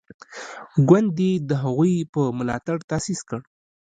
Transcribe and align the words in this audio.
ګوند 0.89 1.13
یې 1.27 1.31
د 1.49 1.51
هغوی 1.63 1.95
په 2.13 2.21
ملاتړ 2.37 2.77
تاسیس 2.91 3.19
کړی. 3.29 3.45